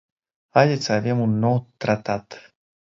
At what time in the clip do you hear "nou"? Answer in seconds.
1.39-1.67